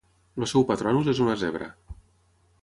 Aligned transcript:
El 0.39 0.45
seu 0.53 0.65
patronus 0.71 1.11
és 1.13 1.21
una 1.27 1.37
zebra. 1.43 1.69